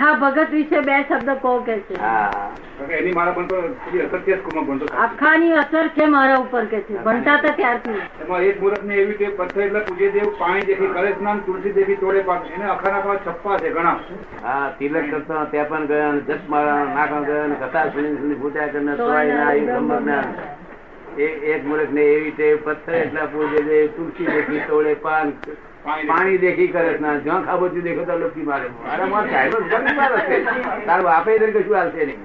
આખા 0.00 0.12
ભગત 0.12 0.50
વિશે 0.50 0.80
બે 0.80 1.02
શબ્દ 1.02 1.30
કહો 1.30 1.58
કે 1.58 1.78
છે. 1.78 2.00
હા. 2.00 2.30
કારણ 2.78 2.88
કે 2.88 2.94
એની 2.94 3.12
મારા 3.12 3.32
પણ 3.32 3.44
અસર 3.44 4.18
છે 4.18 4.36
સ્કૂલમાં 4.36 4.66
ભણતો 4.66 4.84
હતો. 4.84 4.96
આખાની 4.96 5.52
અસર 5.52 5.88
છે 5.88 6.04
મારા 6.06 6.36
ઉપર 6.36 6.64
કે 6.64 6.80
છે. 6.80 7.02
ભણતા 7.02 7.34
હતા 7.34 7.48
ત્યારથી. 7.56 7.90
એમાં 7.90 8.40
એક 8.40 8.60
મુહૂર્ત 8.60 8.84
ને 8.84 8.94
એવી 8.94 9.14
કે 9.14 9.28
પથ્થર 9.28 9.60
એટલે 9.60 9.80
પૂજે 9.80 10.10
દેવ 10.10 10.28
પાણી 10.38 10.60
દેખી 10.60 10.86
કરે 10.86 11.12
સ્નાન 11.12 11.38
તુલસી 11.38 11.72
દેવી 11.72 11.96
તોડે 11.96 12.22
પાક. 12.22 12.42
એને 12.54 12.64
અખા 12.64 12.90
નાખવા 12.92 13.16
છપ્પા 13.16 13.58
છે 13.58 13.70
ઘણા. 13.70 13.98
હા 14.42 14.72
તિલક 14.78 15.10
કરતા 15.10 15.44
ત્યાં 15.44 15.68
પણ 15.68 15.86
ગયા 15.86 16.08
અને 16.08 16.20
જપ 16.20 16.48
મારા 16.48 16.84
નાખવા 16.84 17.20
ગયા 17.20 17.46
ને 17.46 17.54
કથા 17.54 17.84
સુની 17.84 18.14
સુની 18.14 18.50
કરીને 18.50 18.96
સોવાય 18.96 19.32
ના 19.32 19.48
આવી 19.48 19.60
બ્રહ્મજ્ઞાન 19.60 20.24
એ- 21.20 21.52
એક 21.54 21.66
મૂર્ખ 21.66 21.90
ને 21.90 22.02
એવી 22.02 22.30
તે 22.30 22.54
પથ્થર 22.54 22.94
એટલા 22.94 23.26
પૂજે 23.26 23.62
દેવ 23.62 23.86
તુલસી 23.86 24.26
દેખી 24.26 24.60
તોડે 24.68 24.94
પાન. 24.94 25.32
પાણી 25.86 26.38
દેખી 26.38 26.68
કરે 26.68 26.92
જ્યાં 26.98 27.46
ખાબોચી 27.46 27.80
દેખો 27.80 28.04
તો 28.04 28.18
લપકી 28.18 28.42
મારે. 28.42 28.68
તારું 30.86 31.04
બાપે 31.04 31.38
કશું 31.38 31.76
હાલશે 31.76 32.06
નહીં? 32.06 32.20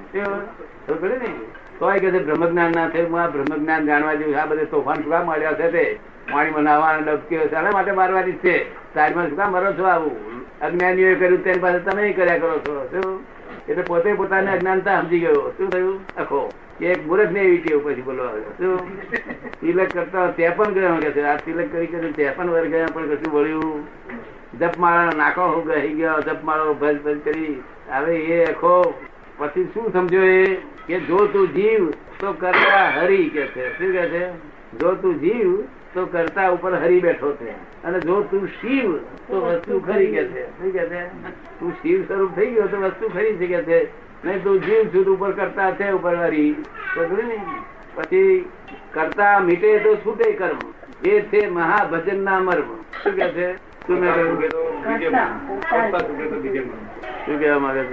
તો 0.86 0.94
ને? 1.02 1.30
તોય 1.78 1.98
કે 1.98 2.10
બ્રહ્મજ્ઞાન 2.10 2.72
ના 2.76 2.88
થયું 2.88 3.20
આ 3.20 3.28
બ્રહ્મજ્ઞાન 3.28 3.86
જાણવા 3.86 4.14
જેવું 4.14 4.40
આ 4.40 4.46
બધે 4.46 4.64
તોફાન 4.64 5.02
શું 5.02 5.26
મળ્યા 5.26 5.52
છે 5.52 5.70
તે? 5.70 5.98
પાણીમાં 6.32 6.64
નાહવા 6.64 6.96
ડબકી 6.96 7.38
શાના 7.50 7.70
માટે 7.70 7.92
મારવાની 7.92 8.32
છે. 8.32 8.56
સાઈડમાં 8.94 9.28
શું 9.28 9.36
કામ 9.36 9.52
મરો 9.52 9.72
છો 9.72 9.84
આવું? 9.84 10.16
અજ્ઞાનીઓ 10.60 11.14
કર્યું 11.14 11.44
તેની 11.44 11.58
પાસે 11.58 11.78
તમે 11.78 12.12
કર્યા 12.12 12.38
કરો 12.38 12.58
છો. 12.58 12.88
શું? 12.92 13.20
એટલે 13.68 13.82
પોતે 13.82 14.14
પોતાની 14.14 14.48
અજ્ઞાનતા 14.48 15.00
સમજી 15.00 15.18
ગયો. 15.18 15.52
શું 15.58 15.70
થયું? 15.70 16.00
આખો 16.20 16.50
એક 16.80 17.06
મૂર્ખ 17.06 17.30
ને 17.30 17.40
એવી 17.40 17.58
ટેવ 17.58 17.92
પછી 17.92 18.00
બોલવા 18.00 18.76
તિલક 19.60 19.92
કરતા 19.94 20.26
તે 20.26 20.48
પણ 20.48 20.72
ગયા 20.72 20.96
કે 20.96 21.22
આ 21.22 21.36
તિલક 21.36 21.72
કરી 21.72 21.86
કરી 21.86 22.12
તે 22.12 22.30
પણ 22.30 22.50
વર 22.50 22.66
ગયા, 22.66 22.86
પણ 22.94 23.02
કશું 23.02 23.32
વળ્યું 23.32 23.86
જપમાળા 24.60 25.46
હું 25.46 25.66
ગઈ 25.66 25.94
ગયો, 25.94 26.20
જપમાળો 26.20 26.74
ભજ 26.74 27.02
ભજ 27.02 27.18
કરી 27.24 27.62
હવે 27.90 28.16
એ 28.16 28.44
આખો. 28.44 28.94
પછી 29.38 29.64
શું 29.74 29.92
સમજો 29.92 30.22
એ? 30.22 30.54
કે 30.86 31.00
જો 31.00 31.26
તું 31.26 31.48
જીવ, 31.48 31.90
તો 31.90 32.32
કરતા 32.32 33.00
હરી 33.00 33.28
કે 33.28 33.46
છે. 33.46 33.78
શું 33.78 33.92
કે 33.92 34.08
છે? 34.08 34.30
જો 34.78 34.94
તું 34.94 35.20
જીવ, 35.20 35.62
તો 35.94 36.06
કરતા 36.06 36.48
ઉપર 36.48 36.74
હરી 36.74 37.00
બેઠો 37.00 37.32
છે. 37.32 37.50
અને 37.84 38.00
જો 38.00 38.22
તું 38.22 38.48
શિવ, 38.48 38.96
તો 38.98 39.40
વસ્તુ 39.40 39.80
ખરી 39.80 40.06
કે 40.06 40.24
છે. 40.24 40.46
શું 40.46 40.72
કે 40.72 40.88
છે? 40.88 41.04
તું 41.60 41.72
શિવ 41.72 42.02
સ્વરૂપ 42.02 42.36
થઈ 42.36 42.50
ગયો, 42.50 42.66
તો 42.66 42.76
વસ્તુ 42.76 43.08
ખરી 43.08 43.36
છે 43.36 43.46
કે 43.46 43.62
છે. 43.62 44.11
નહીં 44.24 44.42
તું 44.42 44.62
જીવ 44.62 44.94
છું 44.94 45.04
તો 45.04 45.12
ઉપર 45.12 45.32
કરતા 45.32 45.70
છે 45.70 45.90
ઉપર 45.90 46.16
ને? 47.24 47.44
પછી 47.94 48.50
કરતા 48.92 49.38
મીટે 49.38 49.78
તો 49.78 49.96
છૂટે 49.96 50.32
કર્મ. 50.32 50.58
એ 51.04 51.20
છે 51.20 51.48
મહાભજન 51.50 52.24
ના 52.24 52.40
મર્મ. 52.40 52.82
શું 53.04 53.12
કે 53.12 53.28
છે? 53.28 53.56
શું 53.56 54.00
માંગે 57.58 57.84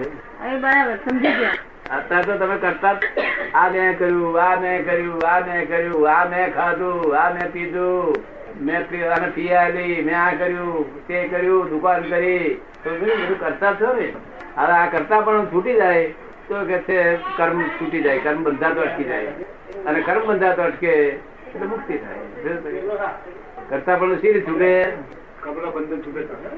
બરાબર 0.59 0.95
સમજી 1.09 1.27
ગયા. 1.27 1.97
અત્યારે 1.97 2.23
તો 2.23 2.37
તમે 2.37 2.57
કરતા 2.57 2.99
આ 3.53 3.69
મેં 3.69 3.97
કર્યું 3.99 4.41
આ 4.43 4.59
મેં 4.59 4.85
કર્યું 4.85 5.27
આ 5.27 5.39
મેં 5.39 5.67
કર્યું 5.67 6.09
આ 6.11 6.29
મેં 6.29 6.53
ખાધું 6.53 7.17
આ 7.17 7.33
મેં 7.33 7.51
પીધું 7.51 8.15
મેં 8.61 8.89
પી- 8.89 9.03
આને 9.03 9.27
પી 9.27 9.49
મેં 10.03 10.21
આ 10.21 10.33
કર્યું 10.33 11.07
તે 11.07 11.27
કર્યું 11.27 11.69
દુકાન 11.69 12.01
કરી. 12.01 12.61
તો 12.83 12.89
બધું 12.89 13.39
કરતા 13.39 13.73
છો 13.73 13.93
ને? 13.93 14.13
હવે 14.59 14.71
આ 14.73 14.85
કરતા 14.85 15.21
પણ 15.21 15.45
છૂટી 15.45 15.73
જાય 15.73 16.07
તો 16.47 16.65
કે 16.65 16.77
છે 16.77 17.15
કર્મ 17.15 17.61
છૂટી 17.61 18.01
જાય 18.01 18.19
કર્મ 18.19 18.43
બંધાતો 18.43 18.81
અટકી 18.81 19.03
જાય. 19.03 19.25
અને 19.85 20.01
કર્મ 20.01 20.25
બંધાતો 20.25 20.61
અટકે 20.61 20.93
એટલે 20.93 21.67
મુક્તિ 21.67 21.97
થાય. 21.97 22.17
કરતા 23.69 23.97
પણ 23.97 24.15
શી 24.15 24.33
રીતે 24.33 24.51
છૂટે? 24.51 24.85
બંધન 25.75 26.01
છૂટે 26.01 26.23
છે. 26.23 26.49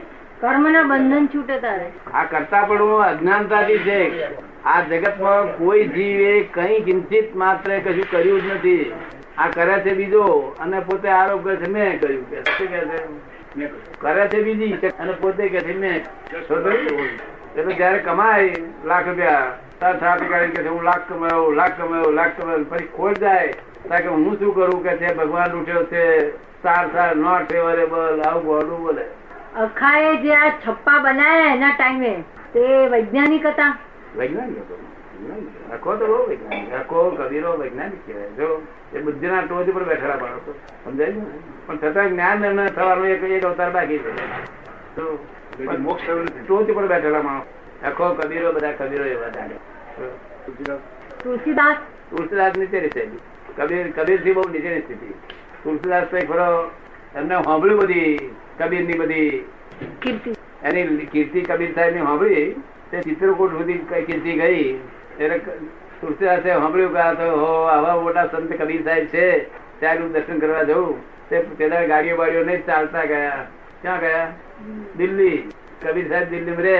કર્મના 0.41 0.83
બંધન 0.83 1.27
છૂટે 1.35 1.59
તારે. 1.59 1.91
આ 2.13 2.23
કરતા 2.23 2.61
પણ 2.61 3.02
અજ્ઞાનતાથી 3.02 3.77
છે 3.77 4.23
આ 4.66 4.81
જગતમાં 4.81 5.57
કોઈ 5.57 5.83
જીવે 5.88 6.47
કઈ 6.53 6.81
કિંચિત 6.81 7.35
માત્ર 7.35 7.79
કશું 7.79 8.11
કર્યું 8.11 8.41
જ 8.41 8.53
નથી. 8.53 8.94
આ 9.38 9.47
કરે 9.47 9.79
છે 9.79 9.94
બીજો 9.94 10.55
અને 10.59 10.79
પોતે 10.79 11.09
આરોપ 11.09 11.44
કરે 11.44 11.56
છે 11.56 11.69
મેં 11.69 12.00
કર્યું 12.00 12.29
કે 12.29 12.41
શું 12.44 12.67
કે 12.67 12.79
છે? 12.79 13.69
કરે 14.00 14.28
છે 14.28 14.44
બીજી 14.44 14.88
અને 14.88 15.11
પોતે 15.11 15.50
કે 15.50 15.59
છે 15.59 15.78
મેં. 15.78 16.03
તો? 16.47 16.56
એટલે 17.57 17.73
જયારે 17.73 18.00
કમાય 18.00 18.53
લાખ 18.85 19.07
રૂપિયા 19.07 19.51
તાર 19.79 19.97
કાઢી 20.00 20.51
કે 20.51 20.67
હું 20.67 20.84
લાખ 20.84 21.07
કમાયો 21.09 21.51
લાખ 21.51 21.81
કમાયો 21.81 22.12
લાખ 22.12 22.41
કમાયો 22.41 22.66
પછી 22.69 22.88
ખોટ 22.97 23.17
જાય. 23.17 23.47
ત્યારે 23.47 24.03
કે 24.03 24.09
હું 24.09 24.39
શું 24.39 24.56
કરું 24.56 24.84
કે 24.84 24.97
છે 24.97 25.13
ભગવાન 25.13 25.51
ઉઠ્યો 25.51 25.84
છે 25.84 26.31
સાર 26.63 26.85
સાર 26.94 27.16
નોટ 27.16 27.51
ફેવરેબલ 27.51 28.22
આવું 28.22 28.45
બોલું 28.45 28.81
બોલે. 28.81 29.06
અખાએ 29.57 30.17
જે 30.17 30.35
આ 30.35 30.50
છપ્પા 30.50 31.00
બનાયા 31.00 31.56
એના 31.56 31.73
ટાઈમે 31.78 32.23
તે 32.53 32.88
વૈજ્ઞાનિક 32.91 33.45
હતા. 33.45 33.78
વૈજ્ઞાનિક 34.17 34.57
હતો. 34.57 34.78
વૈજ્ઞાનિક. 35.29 36.00
તો 36.00 36.07
બહુ 36.07 36.28
વૈજ્ઞાનિક. 36.28 36.73
અખો 36.73 37.09
કબીરો 37.11 37.57
વૈજ્ઞાનિક 37.57 38.07
કહેવાય 38.07 38.29
જો 38.29 38.61
એ 38.94 39.01
બુદ્ધિના 39.01 39.41
ટોચ 39.41 39.75
પર 39.75 39.84
બેઠેલા 39.84 40.16
માણસો. 40.16 40.56
સમજાય 40.85 41.07
ને? 41.07 41.25
પણ 41.67 41.78
છતાં 41.78 42.09
જ્ઞાન 42.09 42.67
થવાનો 42.67 43.06
એક 43.06 43.23
એક 43.23 43.45
અવતાર 43.45 43.72
બાકી 43.72 43.97
છે. 43.97 44.11
મોક્ષ 45.67 46.03
ટોચ 46.45 46.72
પર 46.75 46.88
બેઠેલા 46.88 47.22
માણસ. 47.22 47.45
આખો 47.85 48.13
કબીરો 48.13 48.51
બધા 48.51 48.72
કબીરો 48.72 49.05
એવા 49.05 49.29
જાણે 49.29 49.55
તુલસીદાસ? 50.45 51.77
તુલસીદાસ? 52.09 52.57
નીચે 52.57 52.79
સ્થિતિ 52.88 53.17
કબીર 53.57 53.91
કબીરથી 53.97 54.33
બહુ 54.33 54.44
નીચેની 54.49 54.81
સ્થિતિ. 54.81 55.13
તુલસીદાસ 55.63 56.07
તો 56.11 56.17
ખરો 56.17 56.47
એમને 57.16 57.44
સાંભળ્યું 57.44 57.79
બધી 57.79 58.33
કબીરની 58.59 58.97
બધી. 58.97 59.45
કીર્તિ. 60.01 60.31
એની 60.63 61.05
કીર્તિ 61.05 61.41
કબીર 61.41 61.72
સાહેબની 61.75 61.99
સાંભળી 61.99 62.55
તે 62.91 63.01
ચિત્રકૂટ 63.01 63.51
સુધી 63.51 63.79
કઈ 63.89 64.03
કીર્તિ 64.05 64.33
ગઈ 64.33 64.66
એટલે 65.19 65.38
તુલસીદાસે 66.01 66.49
સાંભળ્યું 66.49 66.93
કે 66.93 66.99
આ 66.99 67.13
તો 67.13 67.31
હો 67.45 67.53
આવા 67.78 68.01
મોટા 68.01 68.28
સંત 68.28 68.61
કબીર 68.61 68.83
સાહેબ 68.83 69.05
છે 69.05 69.25
ત્યાં 69.79 69.97
હું 70.03 70.11
દર્શન 70.11 70.39
કરવા 70.39 70.63
જવું. 70.63 71.01
તે 71.29 71.39
પેલા 71.57 71.85
ગાડીઓ 71.85 72.16
બાડીઓ 72.17 72.43
નહીં 72.43 72.66
ચાલતા 72.66 73.05
ગયા. 73.05 73.45
ક્યાં 73.81 74.00
ગયા? 74.00 74.28
દિલ્હી. 74.97 75.40
કબીર 75.81 76.08
સાહેબ 76.09 76.30
દિલ્હી 76.30 76.64
રે 76.68 76.78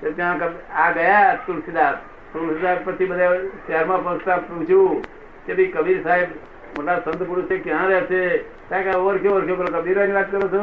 તો 0.00 0.12
ત્યાં 0.12 0.40
આ 0.74 0.90
ગયા 0.92 1.38
તુલસીદાસ. 1.46 1.96
તુલસીદાસ 2.32 2.78
પછી 2.84 3.06
બધા 3.06 3.32
શહેરમાં 3.66 4.04
પહોંચતા 4.04 4.38
પૂછ્યું 4.48 5.02
કે 5.46 5.54
ભાઈ 5.54 5.72
કબીર 5.76 6.02
સાહેબ, 6.02 6.28
મોટા 6.76 6.98
સંત 7.04 7.22
પુરુષ 7.22 7.62
ક્યાં 7.64 7.88
રહે 7.88 8.00
છે? 8.00 8.22
ત્યાં 8.68 8.84
કે 8.84 8.90
ઓળખે 8.96 9.28
ઓળખે. 9.28 9.54
પેલો 9.54 9.70
કબીરો 9.78 10.12
વાત 10.14 10.30
કરો 10.30 10.48
છો? 10.48 10.62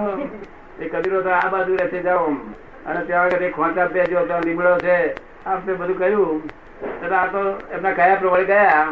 એ 0.79 0.85
કબીરો 0.85 1.21
તો 1.21 1.29
આ 1.29 1.49
બાજુ 1.49 1.75
રહે 1.75 1.87
છે, 1.87 2.03
જાઓ 2.03 2.27
અને 2.85 3.01
ત્યાં 3.05 3.25
આગળ 3.25 3.51
ખોંચા 3.51 3.87
પેજો 3.87 4.25
ત્યાં 4.25 4.43
લીમડો 4.43 4.77
છે. 4.77 4.97
આપણે 5.45 5.73
બધું 5.73 5.97
કહ્યું 5.97 6.43
એટલે 7.03 7.15
આ 7.15 7.27
તો 7.27 7.41
એમના 7.73 7.91
કયા 7.91 8.15
પ્રમાણે 8.15 8.45
ગયા. 8.45 8.85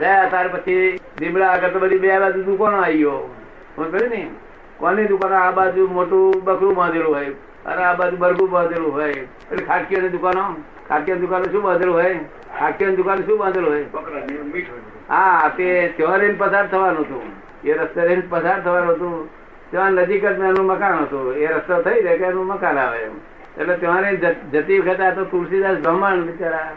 ગયા 0.00 0.28
ત્યાર 0.28 0.48
પછી 0.48 0.98
લીમડા 1.20 1.50
આગળ 1.50 1.72
તો 1.74 1.78
બધી 1.78 1.98
બે 1.98 2.18
બાજુ 2.18 2.42
દુકાનો 2.42 2.82
આવી 2.82 2.98
ગયો. 2.98 3.30
સમજ 3.76 4.08
ને? 4.14 4.22
કોની 4.78 5.04
દુકાન 5.04 5.32
આ 5.32 5.50
બાજુ 5.50 5.88
મોટું 5.92 6.44
બકરું 6.44 6.74
બાંધેલું 6.74 7.14
હોય 7.14 7.30
અને 7.66 7.84
આ 7.84 7.94
બાજુ 7.94 8.16
બરગું 8.16 8.50
બાંધેલું 8.50 8.92
હોય. 8.92 9.10
એટલે 9.10 9.64
ખાટકીઓની 9.64 10.08
દુકાનો? 10.08 10.56
ખાટકીઓની 10.88 11.20
દુકાનો 11.20 11.44
શું 11.44 11.62
બાંધેલું 11.62 11.94
હોય? 11.94 12.18
ખાટકીઓની 12.58 12.96
દુકાન 12.96 13.26
શું 13.26 13.38
બાંધેલું 13.38 13.70
હોય. 13.70 13.84
હા 15.08 15.50
તે 15.56 15.92
ત્યાં 15.96 16.18
રહીને 16.18 16.34
પસાર 16.34 16.66
થવાનું 16.66 17.00
હતું. 17.00 17.22
એ 17.64 17.72
રસ્તે 17.72 18.00
રહીને 18.04 18.22
પસાર 18.30 18.60
થવાનું 18.60 18.90
હતું. 18.90 19.28
ત્યાં 19.70 19.92
નજીક 19.92 20.26
જ 20.26 20.38
એનું 20.38 20.66
મકાન 20.66 20.98
હતું. 20.98 21.34
એ 21.34 21.46
રસ્તો 21.46 21.82
થઈ 21.82 22.02
જાય 22.02 22.18
કે 22.18 22.24
એનું 22.24 22.46
મકાન 22.46 22.78
આવે 22.78 22.98
એમ. 22.98 23.12
એટલે 23.58 23.76
ત્યાં 23.76 24.00
રહીને 24.00 24.34
જતી 24.52 24.78
વખતે 24.78 25.02
આ 25.02 25.10
તો 25.10 25.24
તુલસીદાસ 25.24 25.78
બ્રહ્માંડ 25.78 26.22
બિચારા. 26.22 26.70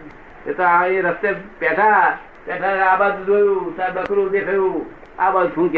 એ 0.48 0.54
તો 0.54 0.64
આ 0.64 0.86
એ 0.86 1.02
રસ્તે 1.02 1.34
બેઠા 1.60 2.18
બેઠા 2.48 2.68
આ 2.68 2.98
બાજુ 2.98 3.24
જોયું 3.24 3.76
ત્યાં 3.76 3.94
બકરું 3.94 4.32
દેખાયું. 4.32 4.86
આ 5.20 5.32
બાજુ 5.32 5.54
શું 5.56 5.70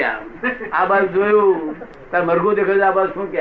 આ 0.72 0.85
બાજુ 0.85 1.07
જોયું? 1.13 1.75
તાર 2.11 2.23
મરઘું 2.23 2.55
દેખાયું, 2.55 2.83
આ 2.83 2.91
બાજુ 2.91 3.13
શું 3.13 3.31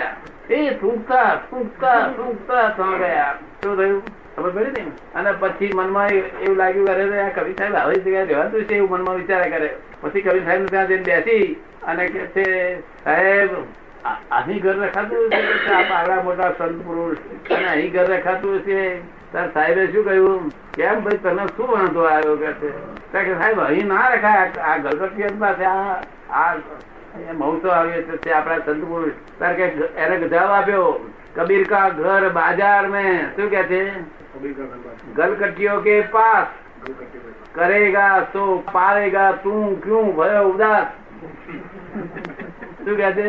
એ 0.50 0.74
થૂંકતા 0.74 1.30
થૂંકતા 1.50 1.98
થૂંકતા 2.16 2.68
ત્યાં 2.76 2.98
ગયા 2.98 3.32
શું 3.62 3.76
થયું? 3.76 4.02
ખબર 4.36 4.50
પડી 4.50 4.82
ને 4.82 4.92
અને 5.14 5.32
પછી 5.40 5.72
મનમાં 5.74 6.10
એવું 6.10 6.56
લાગ્યું 6.56 6.86
કરે 6.86 7.20
આ 7.22 7.28
કવિ 7.28 7.54
સાહેબ 7.58 7.74
આવી 7.74 8.00
જગ્યાએ 8.00 8.24
રહેવાતું 8.24 8.64
છે 8.64 8.74
એવું 8.74 8.90
મનમાં 8.90 9.16
વિચારે 9.16 9.50
કરે. 9.50 9.70
પછી 10.00 10.22
કવિ 10.22 10.40
સાહેબ 10.44 10.66
ત્યાં 10.66 10.86
જઈને 10.86 11.02
બેસી 11.02 11.46
અને 11.86 12.06
કે 12.08 12.26
છે, 12.36 12.46
સાહેબ 13.04 13.50
અહીં 14.30 14.62
ઘર 14.62 14.74
રખાતું 14.74 15.26
હશે 15.26 15.92
આવડા 15.92 16.22
મોટા 16.22 16.50
સંત 16.58 16.82
પુરુષ? 16.84 17.16
અને 17.52 17.68
અહીં 17.68 17.92
ઘર 17.92 18.04
રખાતું 18.04 18.56
હશે? 18.56 19.00
તાર 19.32 19.52
સાહેબે 19.52 19.86
શું 19.86 20.04
કહ્યું? 20.04 20.48
કેમ 20.48 21.00
ભાઈ 21.00 21.16
તને 21.16 21.46
શું 21.46 21.68
વાંધો 21.68 22.02
આવ્યો 22.02 22.36
કે 22.36 22.52
છે? 22.52 22.94
સાહેબ, 23.12 23.60
અહીં 23.60 23.86
ના 23.86 24.08
રખાય. 24.08 24.60
આ- 24.60 24.76
ગલગટી 24.76 25.22
પાસે 25.22 25.64
આ 25.64 26.02
આ 26.30 26.54
મહોત્સવ 27.34 27.70
આવ્યો 27.70 28.02
છે 28.02 28.30
આપણા 28.30 28.58
સંત 28.58 28.84
પુરુષ. 28.84 29.12
તાર 29.38 29.54
કે 29.54 29.62
એને 29.62 30.28
જવાબ 30.28 30.50
આપ્યો. 30.50 31.10
કબીર 31.36 31.68
કા 31.68 31.88
ઘર 31.88 32.28
બાજાર 32.28 32.86
મેં. 32.86 33.36
શું 33.36 33.50
કે 33.50 33.62
છે. 33.62 34.00
ગલકટીઓ 35.14 35.80
કે 35.80 36.00
પાસ. 36.00 36.46
કરેગા 37.54 38.20
તો 38.32 38.64
પારેગા 38.72 39.32
તું 39.32 39.82
ક્યું? 39.82 40.16
ભયો 40.16 40.42
ઉદાસ. 40.42 40.86
શું 42.88 42.96
કહે 43.00 43.08
છે 43.16 43.26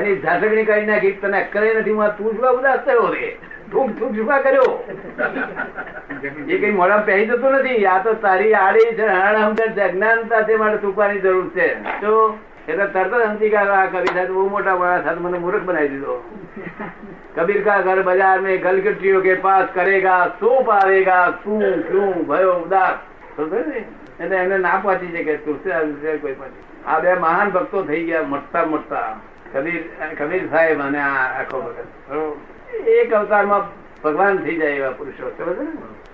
એની 0.00 0.20
ઝાસકણી 0.20 0.66
કરી 0.68 0.86
નાખી. 0.90 1.16
તને 1.22 1.38
અક્કલે 1.40 1.72
નથી 1.80 1.96
હું 1.96 2.14
તું 2.18 2.30
શું 2.36 2.48
ઉદાસ 2.58 2.80
થયો 2.86 3.08
રે 3.14 3.26
ઠૂક 3.72 3.90
ઠૂક 3.98 4.12
શું 4.16 4.28
કર્યો? 4.44 4.70
એ 6.48 6.58
કઈ 6.62 6.72
મોડા 6.78 7.02
પહેરી 7.08 7.26
જતું 7.26 7.52
નથી. 7.58 7.84
આ 7.86 7.98
તો 8.06 8.14
તારી 8.24 8.54
આડી 8.62 8.94
છે 9.00 9.06
અણહમદન 9.18 9.70
છે 10.48 10.56
મારે 10.62 10.78
ચૂકવાની 10.86 11.22
જરૂર 11.26 11.46
છે. 11.58 11.68
તો 12.00 12.12
એટલે 12.68 12.86
તરત 12.94 13.12
જ 13.12 13.22
સમજી 13.28 13.52
ગયા 13.54 13.78
આ 13.82 13.86
સાહેબ 13.92 14.32
બહુ 14.32 14.48
મોટા 14.56 14.76
માણસ 14.82 15.04
સાથે 15.04 15.20
મને 15.20 15.38
મૂર્ખ 15.44 15.64
બનાવી 15.68 15.92
દીધો. 15.94 16.16
કબીર 17.36 17.60
કા 17.68 17.80
ઘર 17.86 18.00
બજાર 18.08 18.38
મેં 18.40 18.60
ગલગટીઓ 18.64 19.20
કે 19.28 19.34
પાસ 19.46 19.66
કરેગા 19.78 20.20
શું 20.40 20.58
પાવેગા 20.66 21.24
શું 21.44 21.64
શું 21.88 22.26
ભયો 22.28 22.58
ઉદાસ. 22.66 22.96
એટલે 24.20 24.36
એમને 24.42 24.58
ના 24.66 24.78
પહોંચી 24.84 25.24
કે 25.30 25.34
તું 25.46 25.56
કોઈ 25.64 26.36
પહોંચી 26.40 26.71
આ 26.86 26.98
બે 26.98 27.14
મહાન 27.14 27.50
ભક્તો 27.50 27.82
થઈ 27.82 28.04
ગયા 28.04 28.22
મોટા 28.22 28.64
મોટા 28.64 29.20
કબીર 29.54 29.84
કબીર 30.18 30.48
સાહેબ 30.50 30.80
અને 30.80 31.00
આ 31.00 31.40
આખો 31.40 31.60
ભગત 31.60 32.88
એક 32.88 33.14
અવતારમાં 33.14 33.62
ભગવાન 34.02 34.36
થઈ 34.36 34.56
જાય 34.56 34.70
એવા 34.70 34.90
પુરુષો 34.90 35.30
સમજે 35.38 35.62
ને? 35.62 35.70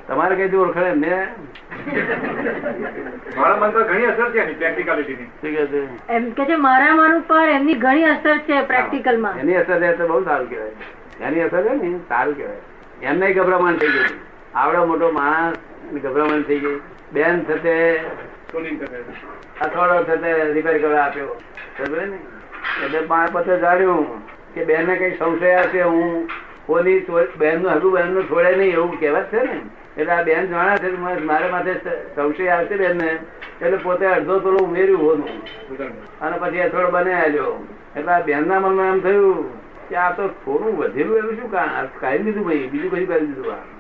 તમારે 0.09 0.37
કઈ 0.37 0.57
ઓળખે 0.57 0.95
ને 0.95 1.29
મારા 3.37 3.57
મન 3.57 3.71
પર 3.71 3.83
ઘણી 3.83 4.07
અસર 4.07 4.31
છે 4.31 4.39
એની 4.39 4.55
પ્રેક્ટિકાલિટીની 4.55 5.89
એમ 6.09 6.31
કે 6.31 6.45
છે 6.45 6.57
મારામાં 6.57 7.19
ઉપર 7.19 7.49
એમની 7.49 7.75
ઘણી 7.75 8.05
અસર 8.05 8.39
છે 8.39 8.67
પ્રેક્ટિકલમાં 8.67 9.39
એની 9.39 9.55
અસર 9.55 9.81
છે 9.81 9.97
તો 9.97 10.09
બહુ 10.09 10.25
સારું 10.25 10.51
કહેવાય. 10.51 10.71
એની 11.21 11.41
અસર 11.41 11.63
છે 11.63 11.75
ને 11.75 11.99
સારું 12.09 12.37
કહેવાય. 12.37 12.57
એમને 13.03 13.33
ગભરામણ 13.33 13.73
થઈ 13.73 13.89
ગઈ. 13.89 14.19
આવડો 14.55 14.87
મોટો 14.87 15.11
માણસ 15.11 15.57
એની 15.91 16.01
ગભરામણ 16.01 16.43
થઈ 16.43 16.59
ગઈ. 16.59 16.81
બેન 17.13 17.45
થતે 17.45 18.01
અથવાડો 19.61 20.03
થતે 20.03 20.45
રિપેર 20.45 20.79
કરવા 20.79 21.03
આપ્યો. 21.03 21.41
ને 22.07 22.19
એટલે 22.85 23.01
મારે 23.01 23.61
જાણ્યું 23.61 24.27
કે 24.55 24.65
બેન 24.65 24.95
કઈ 24.95 25.17
સંશય 25.17 25.57
હશે, 25.57 25.83
હું 25.83 26.29
કોની 26.67 27.07
બેનનું 27.39 27.73
હજુ 27.73 27.91
બેનનું 27.91 28.25
છોડે 28.25 28.57
નહીં, 28.57 28.73
એવું 28.73 29.01
કહેવત 29.01 29.25
છે 29.33 29.37
ને. 29.37 29.61
એટલે 29.97 30.13
આ 30.13 30.23
બેન 30.23 30.47
જાણે 30.47 30.77
છે 30.77 30.97
મારા 30.97 31.49
માથે 31.51 31.75
સંશય 32.15 32.49
આવશે 32.49 32.77
બેન 32.77 32.97
ને 32.97 33.19
એટલે 33.65 33.77
પોતે 33.77 34.07
અડધો 34.07 34.39
થોડું 34.39 34.61
ઉમેર્યું 34.61 35.11
હોનું. 35.11 35.29
અને 36.21 36.39
પછી 36.39 36.61
અથોડો 36.61 36.91
બને 36.91 37.13
આવ્યો 37.13 37.67
એટલે 37.97 38.13
આ 38.13 38.21
બેનના 38.21 38.61
મનમાં 38.61 38.87
એમ 38.87 39.01
થયું 39.01 39.59
કે 39.89 39.97
આ 39.97 40.11
તો 40.13 40.29
થોડું 40.29 40.79
વધેલું, 40.79 41.19
એવું 41.19 41.35
શું 41.35 41.51
કા- 41.51 41.65
આ 41.65 41.85
કાઢી 41.85 42.19
દીધું 42.19 42.47
ભાઈ, 42.47 42.67
બીજું 42.67 42.91
કઈ 42.91 43.07
કાઢી 43.07 43.27
દીધું 43.27 43.53
આ. 43.53 43.57
ને? 43.57 43.78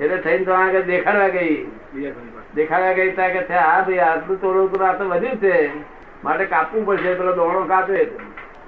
એટલે 0.00 0.16
થઈને 0.16 0.44
તો 0.44 0.52
આગળ 0.52 0.82
દેખાડવા 0.82 1.28
ગઈ. 1.28 1.66
દેખાડવા 2.54 2.92
ગઈ 2.92 3.10
ત્યાં 3.10 3.32
કે 3.32 3.54
હા 3.54 3.80
ભાઈ 3.82 3.98
આટલું 3.98 4.40
થોડું 4.40 4.72
તો 4.72 4.84
આ 4.84 4.92
તો 4.92 5.04
વધ્યું 5.04 5.36
છે. 5.36 5.54
માટે 6.24 6.44
કાપવું 6.44 6.86
પડશે, 6.86 7.14
પેલો 7.14 7.32
દોણો 7.32 7.64
કાપ્યો 7.64 7.96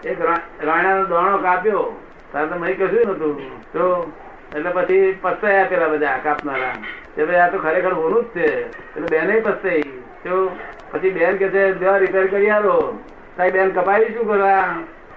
એક. 0.05 0.21
રાણાનો 0.65 1.05
દોણો 1.05 1.39
કાપ્યો. 1.39 1.85
તારે 2.33 2.47
તો 2.47 2.57
મહી 2.59 2.75
કશું 2.75 3.11
નતું 3.11 3.35
તો 3.73 4.13
એટલે 4.57 4.71
પછી 4.71 5.19
પસ્તાયા 5.23 5.65
પેલા 5.65 5.89
બધા 5.89 6.19
કાપનારા. 6.25 6.77
કે 7.17 7.25
ભાઈ 7.25 7.37
આ 7.37 7.49
તો 7.49 7.59
ખરેખર 7.59 7.93
ઓનું 7.93 8.25
જ 8.25 8.29
છે. 8.29 8.49
એટલે 8.67 9.09
બેને 9.11 9.41
પસ્તાઈ. 9.41 9.83
તો 10.25 10.57
પછી 10.93 11.11
બેન 11.11 11.37
કે 11.37 11.49
છે 11.49 11.63
રિપેર 11.99 12.27
કરી 12.27 12.51
આલો. 12.51 12.99
સાહેબ 13.37 13.53
બેન 13.53 13.71
કપાવી 13.71 14.15
શું 14.15 14.29
કરવા? 14.29 14.75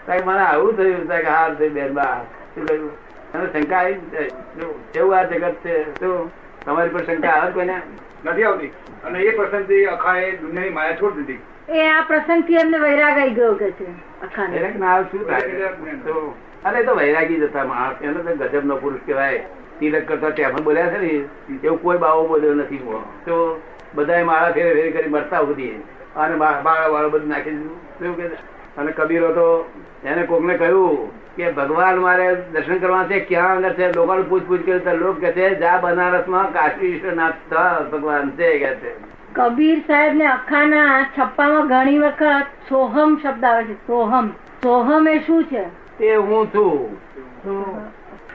સાહેબ 0.07 0.25
મને 0.25 0.39
આવું 0.39 0.77
થયું. 0.77 1.07
સાહેબ 1.07 1.25
હાર 1.27 1.56
થઈ 1.56 1.69
બેન, 1.69 1.94
બા. 1.94 2.17
શું 2.56 2.65
કહ્યું 2.67 2.91
અને 3.33 3.45
શંકા 3.53 3.77
આવી 3.77 4.00
જાય. 4.12 4.30
કેવું 4.94 5.18
આ 5.18 5.24
જગત 5.24 5.56
છે? 5.65 5.75
શું? 6.00 6.31
તમારી 6.65 6.89
પર 6.89 7.06
શંકા 7.06 7.31
આવે 7.31 7.51
કોઈને? 7.51 7.81
નથી 8.25 8.44
આવતી. 8.44 8.71
અને 9.06 9.19
એ 9.19 9.35
પ્રસંગથી 9.38 9.85
અખાએ 9.85 10.31
દુનિયાની 10.38 10.69
માયા 10.69 11.00
છોડી 11.01 11.25
દીધી. 11.30 11.80
એ 11.80 11.89
આ 11.89 12.06
પ્રસંગથી 12.07 12.56
એમને 12.56 12.77
વૈરાગ 12.77 13.18
આવી 13.18 13.35
ગયો 13.39 13.56
કે 13.56 13.71
છે 13.71 13.89
અખાને. 14.24 14.74
ના 14.80 15.01
શું 15.01 15.21
અરે 16.63 16.83
તો 16.83 16.95
વૈરાગી 16.95 17.39
જતા 17.41 17.65
માણસ. 17.65 18.01
એનો 18.01 18.19
તો 18.24 18.35
ગજબ 18.35 18.65
નો 18.65 18.75
પુરુષ 18.77 19.06
કહેવાય. 19.06 19.44
તિલક 19.80 20.07
કરતા 20.07 20.50
પણ 20.50 20.63
બોલ્યા 20.63 20.88
છે 20.88 20.97
ને 20.97 21.12
એવું 21.63 21.81
કોઈ 21.81 21.97
બાવો 21.97 22.27
બોલ્યો 22.27 22.53
નથી. 22.53 22.81
તો 23.25 23.62
બધાએ 23.95 24.24
માળા 24.24 24.51
ફેરે 24.51 24.74
ફેરી 24.74 24.91
કરી 24.91 25.09
મરતા 25.09 25.39
સુધી 25.39 25.83
અને 26.15 26.35
બાળા 26.35 26.88
વાળો 26.88 27.09
બધું 27.09 27.30
નાખી 27.30 27.50
દીધું. 27.50 27.77
શું 28.00 28.15
કે 28.18 28.25
અને 28.77 28.91
કબીરો 28.91 29.27
તો 29.27 29.71
એને 30.07 30.23
કોકને 30.23 30.57
કહ્યું 30.57 31.11
કે 31.35 31.51
ભગવાન 31.51 31.97
મારે 31.97 32.35
દર્શન 32.35 32.77
કરવા 32.77 33.03
છે 33.03 33.19
ક્યાં 33.19 33.55
અંદર 33.55 33.73
છે? 33.73 33.91
લોકોને 33.91 34.21
પૂછ 34.21 34.41
પૂછ 34.47 34.57
કર્યું 34.57 34.83
તો 34.83 34.95
લોક 34.95 35.19
કે 35.19 35.31
છે 35.31 35.59
જા 35.59 35.77
બનારસમાં 35.77 36.53
કાશી 36.53 36.87
વિશ્વનાથ 36.87 37.33
ભગવાન 37.91 38.31
છે 38.31 38.59
કે 38.59 38.75
છે. 38.75 39.13
કબીર 39.33 39.79
સાહેબ 39.79 40.13
ને 40.13 40.25
અખાના 40.25 41.05
છપ્પામાં 41.19 41.67
ઘણી 41.67 41.97
વખત 41.97 42.45
સોહમ 42.69 43.17
શબ્દ 43.23 43.45
આવે 43.45 43.63
છે 43.63 43.73
સોહમ. 43.73 44.27
સોહમ 44.63 45.07
એ 45.07 45.19
શું 45.19 45.43
છે? 45.43 45.63
તે 45.97 46.15
હું 46.15 46.47
છું. 46.47 46.99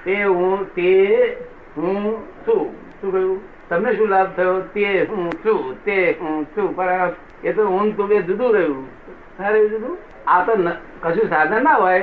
તે 0.04 0.24
હું 0.24 0.74
તે 0.74 1.36
હું 1.76 2.18
છું. 2.46 2.66
શું 3.00 3.12
કહ્યું? 3.12 3.57
તમને 3.68 3.96
શું 3.96 4.08
લાભ 4.08 4.30
થયો? 4.36 4.60
તે 4.74 5.04
હું 5.10 5.30
છું 5.44 5.84
તે 5.84 5.96
હું 6.20 6.46
છું. 6.56 6.76
પણ 6.76 7.12
એ 7.44 7.52
તો 7.52 7.66
હું 7.66 7.96
તું 7.96 8.08
બે 8.08 8.22
જુદું 8.22 8.54
રહ્યું. 8.54 8.86
સારું 9.38 9.68
જુદું? 9.70 9.98
આ 10.26 10.44
તો 10.46 10.52
કશું 11.02 11.28
સાધન 11.28 11.64
ના 11.64 11.74
હોય 11.74 12.00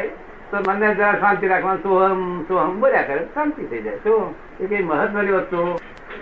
તો 0.52 0.58
મને 0.68 0.94
જરા 0.96 1.14
શાંતિ 1.20 1.48
રાખવાનું 1.48 1.84
સોહમ 1.84 2.44
સોહમ 2.44 2.80
બોલ્યા 2.80 3.02
કરે 3.02 3.28
શાંતિ 3.34 3.64
થઈ 3.64 3.82
જાય. 3.82 3.98
શું? 4.04 4.36
એ 4.62 4.66
કઈ 4.68 4.84
મહત્વની 4.84 5.32
વસ્તુ? 5.32 5.80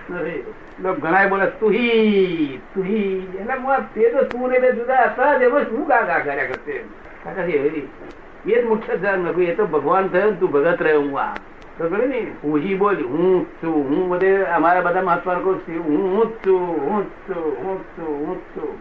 નથી. 0.09 0.43
ઘણા 1.01 1.27
બોલે 1.27 1.45
તુહી 1.59 2.59
તુહી. 2.73 3.27
એટલે 3.39 3.55
તે 3.93 4.09
તો 4.09 4.23
તું 4.23 4.49
ને 4.49 4.59
બે 4.59 4.71
જુદા 4.71 5.05
હતા 5.05 5.37
જ 5.37 5.41
એમાં 5.41 5.63
શું 5.63 5.87
કાકા 5.87 6.19
કર્યા 6.19 6.45
કરશે? 6.45 6.83
એવી 7.41 7.87
એ 8.45 8.61
જ 8.61 8.65
મુખ્ય 8.65 8.97
ધર્મ 8.97 9.41
એ 9.41 9.55
તો 9.55 9.65
ભગવાન 9.65 10.07
થયો 10.07 10.31
તું 10.31 10.51
ભગત 10.51 10.81
રહ્યો 10.81 11.01
હું 11.01 11.19
આ. 11.21 11.35
તો 11.77 11.89
ખબર 11.89 12.07
ને, 12.07 12.31
હું 12.43 12.57
હી 12.57 12.75
બોલ, 12.75 12.95
હું 12.95 13.45
છું, 13.45 13.73
હું 13.73 14.09
બધે 14.09 14.43
અમારા 14.43 14.81
બધા 14.81 15.01
મહાત્મા 15.01 15.33
છું, 15.57 15.83
હું 15.83 16.27
જ 16.27 16.31
છું, 16.47 16.59
હું 16.61 17.03
જ 17.03 17.09
છું, 17.09 17.65
હું 17.65 17.79
જ 17.79 17.81
છું, 17.81 18.27
હું 18.27 18.37
છું. 18.37 18.77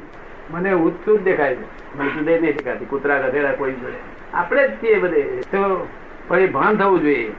મને 0.50 0.70
જ 1.18 1.22
દેખાય 1.22 1.54
છે. 1.54 1.98
મને 1.98 2.10
જુદે 2.10 2.38
નહીં 2.38 2.56
દેખાતી, 2.56 2.84
કૂતરા 2.84 3.18
ગધેડા 3.18 3.52
કોઈ 3.52 3.72
જોડે. 3.72 3.94
આપણે 4.34 4.68
જ 4.68 4.70
છીએ 4.70 4.98
બધે. 4.98 5.22
તો 5.22 5.88
પણ 6.28 6.38
એ 6.38 6.46
ભાન 6.46 6.76
થવું 6.76 7.00
જોઈએ. 7.00 7.32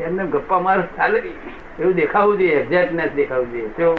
એમને 0.00 0.26
ગપ્પા 0.26 0.58
માર 0.58 0.82
ચાલે. 0.96 1.18
એવું 1.80 1.94
દેખાવું 1.94 2.38
જોઈએ 2.38 2.50
એક્ઝેક્ટનેસ 2.50 3.12
દેખાવું 3.12 3.50
જોઈએ. 3.50 3.68
તો 3.68 3.98